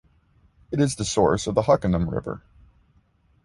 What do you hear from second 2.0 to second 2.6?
River.